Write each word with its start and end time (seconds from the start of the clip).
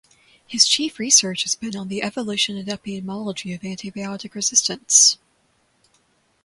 His 0.47 0.67
chief 0.67 0.97
research 0.97 1.43
has 1.43 1.53
been 1.53 1.75
on 1.75 1.87
the 1.87 2.01
evolution 2.01 2.57
and 2.57 2.67
epidemiology 2.67 3.53
of 3.53 3.61
antibiotic 3.61 4.33
resistance. 4.33 5.19